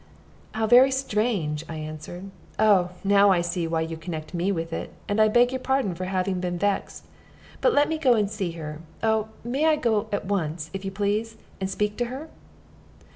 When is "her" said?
8.53-8.79, 12.05-12.29